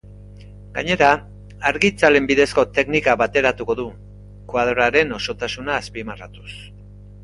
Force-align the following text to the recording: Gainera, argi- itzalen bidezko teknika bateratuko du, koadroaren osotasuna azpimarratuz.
Gainera, 0.77 1.09
argi- 1.73 1.91
itzalen 1.91 2.31
bidezko 2.33 2.65
teknika 2.79 3.17
bateratuko 3.25 3.79
du, 3.83 3.89
koadroaren 4.57 5.19
osotasuna 5.23 5.81
azpimarratuz. 5.83 6.53